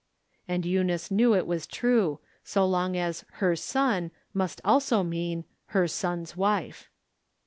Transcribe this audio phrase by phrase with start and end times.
[0.47, 5.43] And Eunice knew it was true, so long as" her son" must also mean"
[5.77, 6.89] her son's wife."